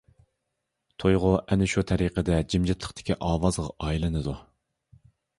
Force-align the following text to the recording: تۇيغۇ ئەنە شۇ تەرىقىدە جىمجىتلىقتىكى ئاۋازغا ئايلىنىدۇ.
تۇيغۇ 1.01 1.33
ئەنە 1.41 1.67
شۇ 1.73 1.83
تەرىقىدە 1.91 2.39
جىمجىتلىقتىكى 2.53 3.17
ئاۋازغا 3.27 3.67
ئايلىنىدۇ. 3.89 4.35